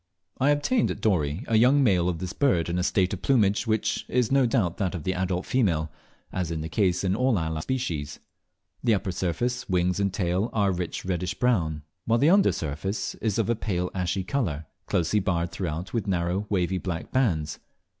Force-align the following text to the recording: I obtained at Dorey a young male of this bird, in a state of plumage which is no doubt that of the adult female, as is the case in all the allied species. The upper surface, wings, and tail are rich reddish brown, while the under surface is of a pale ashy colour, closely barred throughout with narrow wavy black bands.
I 0.39 0.49
obtained 0.49 0.89
at 0.89 0.99
Dorey 0.99 1.45
a 1.47 1.57
young 1.59 1.83
male 1.83 2.09
of 2.09 2.17
this 2.17 2.33
bird, 2.33 2.69
in 2.69 2.79
a 2.79 2.83
state 2.83 3.13
of 3.13 3.21
plumage 3.21 3.67
which 3.67 4.03
is 4.09 4.31
no 4.31 4.47
doubt 4.47 4.77
that 4.77 4.95
of 4.95 5.03
the 5.03 5.13
adult 5.13 5.45
female, 5.45 5.91
as 6.33 6.49
is 6.49 6.59
the 6.59 6.69
case 6.69 7.03
in 7.03 7.15
all 7.15 7.33
the 7.35 7.41
allied 7.41 7.61
species. 7.61 8.17
The 8.83 8.95
upper 8.95 9.11
surface, 9.11 9.69
wings, 9.69 9.99
and 9.99 10.11
tail 10.11 10.49
are 10.53 10.71
rich 10.71 11.05
reddish 11.05 11.35
brown, 11.35 11.83
while 12.05 12.17
the 12.17 12.31
under 12.31 12.51
surface 12.51 13.13
is 13.21 13.37
of 13.37 13.47
a 13.47 13.55
pale 13.55 13.91
ashy 13.93 14.23
colour, 14.23 14.65
closely 14.87 15.19
barred 15.19 15.51
throughout 15.51 15.93
with 15.93 16.07
narrow 16.07 16.47
wavy 16.49 16.79
black 16.79 17.11
bands. 17.11 17.59